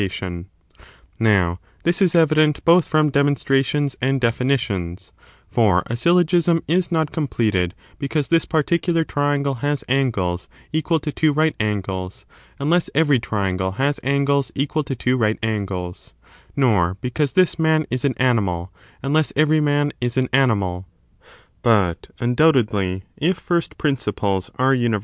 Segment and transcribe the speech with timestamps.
[0.01, 0.09] 8.
[0.09, 0.45] conflnned
[1.19, 5.11] Now this is evident both from demonstrations^ ^fTmonstr*^ and definitions
[5.51, 10.47] ;2 for a*syllogism is not completed tion and defi because this particular triangle has angles
[10.73, 11.29] equal nition.
[11.29, 12.25] ^^^^^ right angles,
[12.57, 16.15] unless every triangle has angles equal to two right angles;
[16.55, 18.69] nor because this man is an ^mal,
[19.03, 20.87] imless every man is an animal.
[21.61, 24.99] But, imdoubtedly, if first principles are uni priicip?